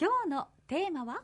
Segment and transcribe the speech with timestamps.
[0.00, 1.20] 今日のテーマは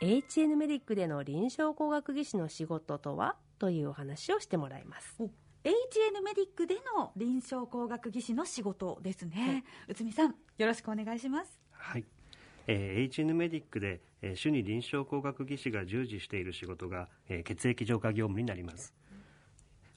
[0.00, 3.34] ？HN メディックでの臨床工学技師の仕事とは？
[3.58, 5.20] というお話をしてもらいます。
[5.64, 11.60] HN メディックでの臨床工学技師の仕事ですね、内海さんよろしくお願いします。
[11.72, 12.04] はい、
[12.68, 18.94] えー HN メディックで、えー主に臨床工学技師が従事している仕事が、えー血液浄化業務になります。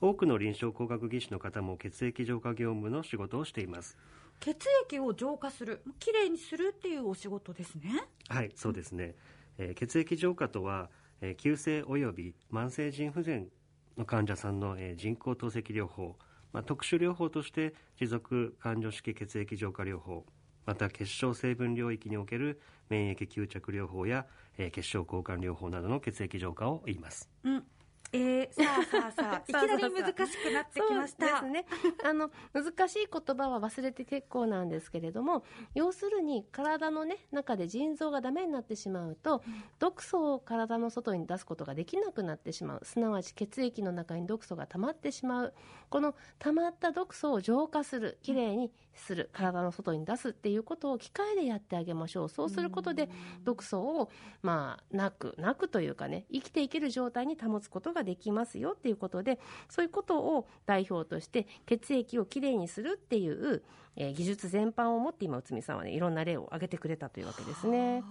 [0.00, 3.98] 多くの臨床工学技師の方も血液浄化業務の仕事をしています
[4.40, 7.90] 血液を浄化するきれいにするっていうお仕事ですね。
[8.28, 9.14] はいそうですね、
[9.58, 10.90] えー血液浄化とは、
[11.20, 13.48] えー急性及び慢性腎不全
[13.96, 16.16] の患者さんの、えー人工透析療法、
[16.52, 20.24] まあ、特殊療法として持続感情式血液浄化療法
[20.66, 22.60] また結晶成分領域における
[22.90, 27.28] 免疫吸着療法や、えー結晶交換療法などの血液浄化を言います。
[27.42, 27.64] うん
[28.12, 31.66] えー、さあさあさあ いきなり難しくなってきましたそうですね。
[32.04, 35.44] あの、難しい言葉は忘れて結構なんですけれども、
[35.74, 39.42] 要するに体のね、中で腎臓がダメになってしまうと、
[39.78, 42.84] 毒素を体の外に出すことができなくなってしまう。
[42.84, 45.54] すなわち血液の中に毒素が溜まってしまう。
[45.90, 52.28] この溜まった毒素を浄化する、きれいにする、体の外に出すっていうことを機械でやってあげましょう。
[52.28, 53.08] そうすることで、
[53.44, 54.10] 毒素を、
[54.42, 63.62] まあ、なく、なくというかね、生きていける状態に保つことができますよっていうことで、そういうことを代表として、血液をきれいにするっていう、
[63.96, 68.02] えー技術全般をもって今、内海さんはね、いろんな例を挙げてくれたというわけですね。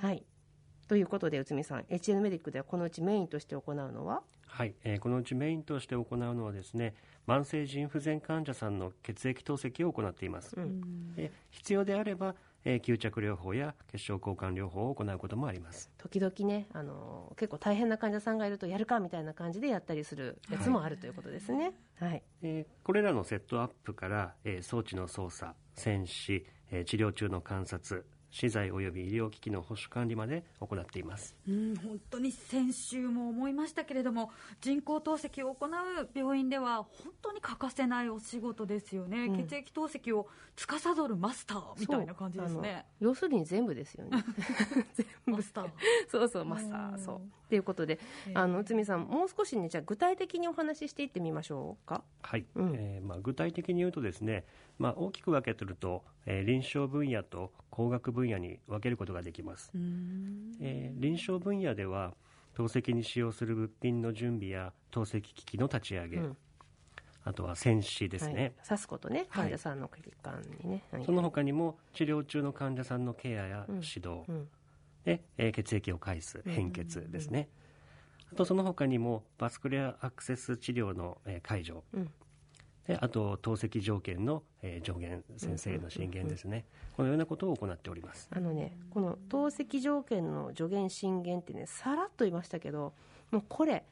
[0.00, 0.24] はい。
[0.88, 4.22] ということで、内海さん、HN メディックではこのうちメインとして行うのは？
[4.46, 6.94] はい、えーこのうちメインとして行うのはですね
[7.26, 10.56] 慢性腎不全患者さんの血液透析を行っています、
[11.16, 12.36] で必要であれば、
[12.68, 21.72] えー吸着療法や結晶交換療法を行うこともあります時々ね、あの結構大変な患者さんがいるとやるかみたいな感じでやったりするやつもあるということですね。
[21.98, 22.22] はい。
[22.42, 28.04] えーこれらのセットアップから、えー装置の操作戦士、えー治療中の観察
[28.36, 31.34] 資材及び医療機器の保守管理まで行っています。
[31.48, 35.70] うん、本当に先週も思いましたけれども人工透析を行う
[36.14, 39.46] 病院では本当に欠かせないお仕事ですよね、うん。
[39.46, 42.84] 血液透析を司るマスターみたいな感じですね。
[43.00, 44.22] 要するに全部ですよね。
[45.36, 45.70] マスター。
[46.08, 47.20] そうそう、マスター、そう。
[47.48, 47.98] ということで、
[48.34, 52.02] あの、内海さん、もう少しね、じゃあ具体的にお話ししていってみましょうか？
[52.22, 52.74] はい、うん。
[52.74, 54.44] えーまあ、具体的に言うとですね、
[54.78, 59.70] まあ、大きく分けてると、えー臨床分野と工学分野に分けることができます、
[60.60, 62.14] えー臨床分野では
[62.54, 66.36] 透析に使用する物品の準備や透析機器の立ち上げ、うん。
[67.24, 68.68] あとは戦士ですね、はい。
[68.68, 69.28] 刺すことね、はい。
[69.28, 70.82] 患者さんの血管にね。
[70.90, 74.48] はいその他にも治療中の患者さんのケアや指導、うん
[75.06, 77.48] で、えー血液を介す変血ですね、
[78.30, 82.10] あとその他にもバスクリアアクセス治療の、えー解除、うん。
[82.86, 86.66] であと透析条件の、えー上限先生の進言ですね、
[86.96, 88.28] このようなことを行っております。
[88.32, 92.92] あのね、この透析条件の助言進言ってね、さらっと言いましたけど、
[93.30, 93.84] もうこれ、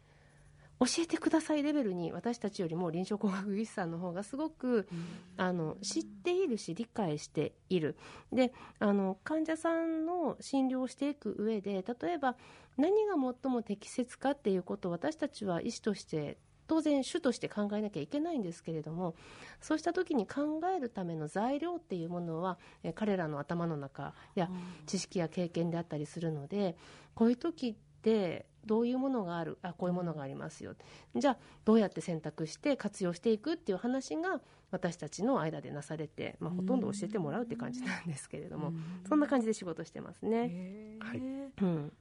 [0.87, 4.89] 教えてくださいレベルに私たちよりも臨床工学技師さんの方がすごく、
[5.37, 7.97] あの知っているし理解している。
[8.33, 12.37] であの患者さんの診療をしていく上で例えば
[12.77, 19.15] 何が最も適切かっていうことを私たちは医師として当然主として考えなきゃいけないんですけれども
[19.61, 24.51] そうした時に考えるための材料っていうものはえ彼らの頭の中や
[24.87, 26.77] 知識や経験であったりするので
[27.15, 29.59] こういう時ってどういうものがある？
[29.63, 30.75] あこういうものがありますよ。
[31.15, 38.73] じゃあどうやって選択して活用していくっていう話が私たちの間でなされて、まあ、ほとんど教えてもらうって感じなんですけれども
[39.09, 40.97] そんな感じで仕事してますね。
[41.01, 41.19] はい。
[41.19, 41.93] うん。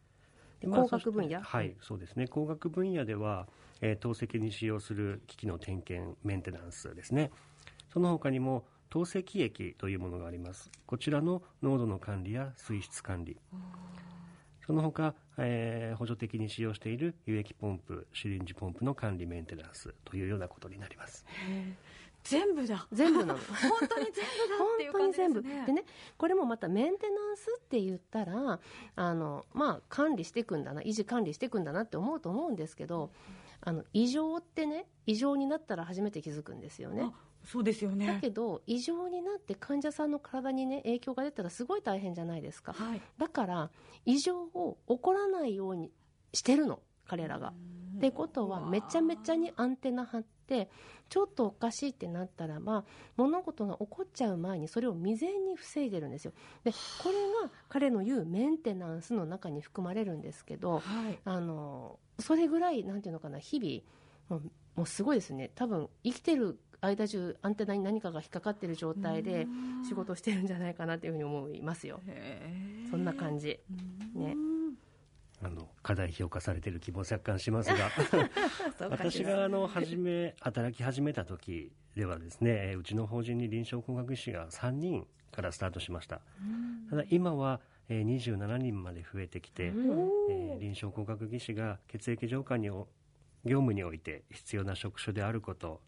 [0.72, 1.40] 工学分野？
[1.40, 2.28] そしてはいそうですね。
[2.28, 3.48] 工学分野では、
[3.82, 7.32] えー透析に使用する機器の点検メンテナンスですね。
[7.92, 10.72] その他にも透析液というものがあります。
[10.86, 13.38] こちらの濃度の管理や水質管理
[14.66, 21.26] その他、えー補助的に使用している輸液ポンプシリンジポンプの管理メンテナンスというようなことになります。
[22.24, 22.88] 全部だ。
[22.92, 23.40] 全部なの。
[23.80, 25.42] 本当に全部だっていう本当に感じです全部。
[25.42, 25.84] ねでね
[26.18, 28.60] これもまたメンテナンスって言ったら
[28.96, 33.12] あのまあ管理していくんだな維持管理していくんだなって思うと思うんですけど
[33.62, 37.04] あの異常ってね異常になったら初めて気づくんですよね。
[37.04, 42.74] あそうですよだねけど異常になって患者さんの体にね影響が出たらすごい大変じゃないですか。
[42.74, 43.02] はい。
[43.18, 43.72] だから
[44.06, 45.92] 異常を起こらないように
[46.34, 47.54] してるの彼らが。
[47.98, 50.70] ってことはめちゃめちゃにアンテナ張って
[51.10, 52.86] ちょっとおかしいってなったらば
[53.18, 56.34] 物事が起こっちゃう前にそれを未然に防いでるんですよ。
[56.64, 57.16] でこれ
[57.48, 61.20] が彼の言うメンテナンスの中に含まれるんですけどはい。
[61.24, 64.42] あのそれぐらいなんていうのかな日々
[64.76, 65.52] もうすごいですね。
[65.54, 69.48] 多分生きてる間中アンテナに何かが引っかかってる状態で
[69.88, 72.02] 仕事してるんじゃないかなというふうに思いますよ。
[72.90, 73.60] そんな感じ。
[74.16, 74.36] ね。
[75.42, 77.90] あの課題評価されてる気も若干しますが。
[78.90, 86.22] 私があの初め働き始めた時ではですねうちの法人に臨床工学士が3人からスタートしました。
[86.90, 87.60] ただ今は
[87.90, 92.88] 27人まで増えてきて、えー、臨床工学技師が血液浄化に業
[93.46, 95.82] 務において必要な職種であること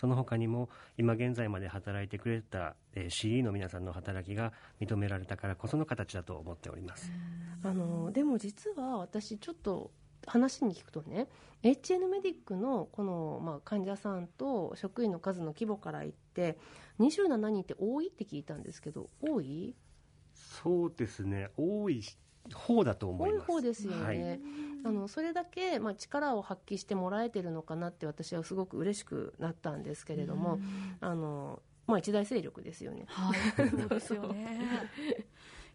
[0.00, 7.12] その他にも今現在まで働いてくれた、えー、CE の皆さんの働きが認められたからこその形だと思っております。
[7.62, 9.90] あのでも実は私ちょっと
[10.26, 11.28] 話に聞くとね
[11.62, 16.56] HN メディックのこの、まあ、患者さんと職員の数の規模から言って
[16.98, 19.74] 27人って多いって聞いたんですけど多い？
[20.34, 21.50] そうですね。
[21.58, 22.02] 多い
[22.54, 23.50] 方だと思います。
[23.50, 24.40] 多い方ですよね、はい、
[24.84, 30.58] あのそれだけ、まあ、力を発揮してもらえてるのかなって私はすごく嬉しくなったんですけれども、
[31.00, 33.04] あのまあ、一大勢力ですよね。
[33.08, 34.58] はい、そうですよね。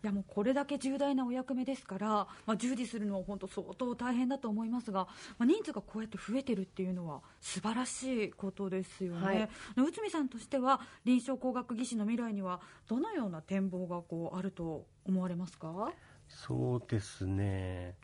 [0.04, 2.08] いやもうこれだけ重大なお役目ですから、
[2.46, 5.08] まあ、従事するのは本当相当大変だと思いますが、
[5.40, 15.92] まあ、人数がこうやって増えてるっていうのは素晴らしいことですよね、はい、内海さんとしては臨床工学技師の未来にはどのような展望がこうあると思われますか？
[16.28, 17.96] そうですね、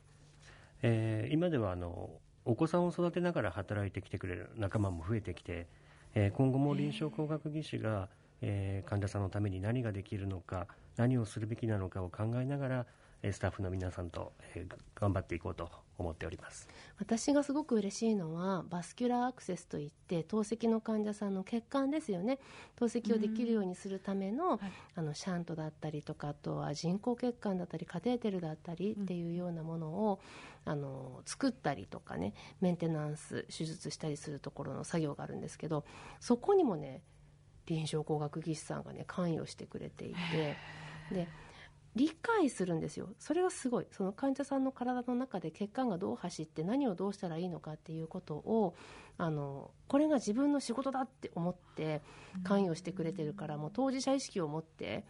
[0.84, 2.10] えー、今ではあの
[2.46, 5.68] お子さんを育てながら働いてきてくれる仲間も増えてきて、
[6.16, 8.10] えー、今後も臨床工学技師が、
[8.42, 10.68] えー、患者さんのために何ができるのか
[10.98, 12.86] 何をするべきなのかを考えながら
[13.24, 16.68] スタッフの皆さんと、えー、頑張っていこうと思っております。
[16.98, 22.40] 私がすごく嬉しいのはバスキュラーアクセスといって透析の患者さんの血管ですよね。
[22.76, 24.60] 透析をできるようにするためのはい、
[24.96, 30.20] あのシャントだったりとかあとは人工血管だったりカテーテルだったりっていうようなものを、
[30.66, 35.86] うん、あの作ったりとかねメンテナンス手術したりするところの作業があるんですけど
[36.20, 37.02] そこにもね
[37.68, 40.58] 臨床工学技師さんがね関与してくれていて
[41.12, 41.28] で
[41.96, 43.10] 理解するんですよ。
[43.20, 43.88] それはすごい。
[43.92, 48.76] その患者さんの体の中で血管がどう走って何をどうしたらいいのかっていうことを
[49.18, 52.02] あのこれが自分の仕事だって思って
[52.44, 55.06] 関与してくれてるからもう当事者意識を持って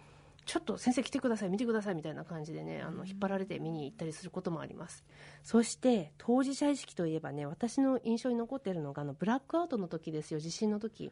[0.46, 5.04] ちょっと先生来てください見てくださいみたいな感じでねあの引っ張られて見に行ったりすることもあります。
[5.44, 11.12] そして当事者意識といえばね私の印象に残っているのがあのブラックアウトの時ですよ地震の時。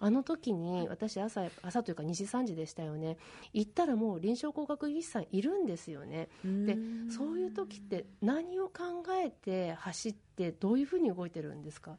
[0.00, 0.10] あ。
[0.10, 3.16] の時に私朝朝というか2時3時でしたよね。
[3.52, 6.28] 行ったらもう臨床工学技師さんいるんですよね。
[6.44, 6.76] で
[7.10, 11.98] そういう時って何を考えて走ってどういうふうに動いてるんですか？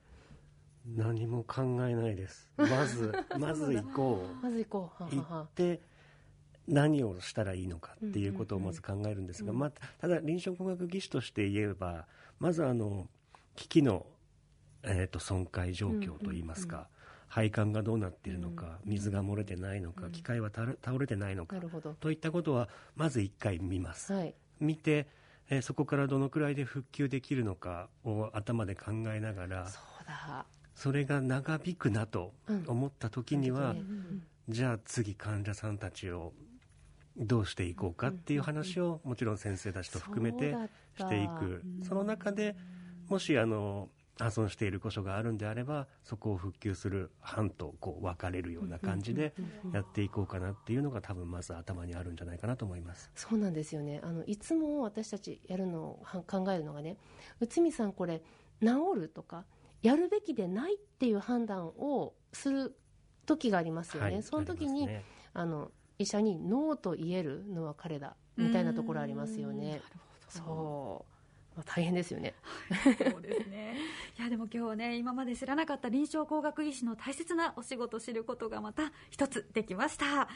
[0.95, 2.49] 何も考えないです。
[2.57, 4.43] まず まず行こう。
[4.43, 5.03] まず行こう。
[5.03, 5.81] ははは行って
[6.67, 12.05] 何をしたらいいのかっていうことをまず考えるんですが、まあ、ただ臨床工学技師として言えば
[12.39, 13.07] まずあの
[13.55, 14.05] 機器の、
[14.83, 16.87] えーと、損壊状況といいますか、
[17.27, 21.57] 配管がどうなっているのか、水が漏れてないのか、機械は倒れてないのか
[21.99, 25.07] といったことはまず1回見ます、はい、見て、
[25.49, 29.67] えー、そこからどのくらいで復旧できるのかを頭で考えながら
[30.75, 32.33] それが長引くなと
[32.67, 36.33] 思った時には、うん、じゃあ次患者さんたちを
[37.17, 40.55] どうしていこうかっていう話をもちろん先生たちと含めて
[40.97, 41.63] していく。
[41.83, 42.55] その中で
[43.09, 49.33] もしあの破損している箇所があるんであればそこを復旧する班とこう分かれるような感じで
[49.73, 53.11] やっていこうかなっていうのが多分まず頭にあるんじゃないかなと思います。
[53.15, 53.99] そうなんですよね。
[54.03, 56.97] あのいつも私たちやるのを考えるのがね
[57.39, 58.21] 内海さんこれ
[58.61, 59.45] 治るとか
[59.81, 62.77] やるべきでないっていう判断をする
[63.25, 65.71] 時がありますよね、はい、その時に、ね、あの
[66.01, 69.81] 医者にノーと言えるのは彼だみたいなところありますよね。
[70.29, 71.11] そう
[71.55, 72.33] まあ、大変ですよね。
[73.11, 73.75] そうですね。
[74.17, 80.05] いやでも今日ね今まで知らなかった臨床工学医師の大切なお仕事を知ることがまた一つできました。
[80.05, 80.27] さ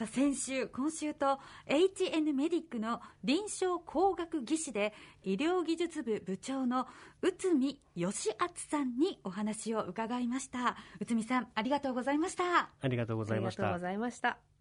[0.00, 6.86] あ先週今週と HN メディックの臨床工学技師で医療技術部部長の
[7.20, 10.76] 内海義敦さんにお話を伺いました。
[11.00, 12.70] 内海さんありがとうございました。
[12.80, 13.64] ありがとうございました。
[13.64, 14.51] ありがとうございました。